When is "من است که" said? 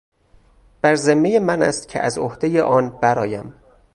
1.39-1.99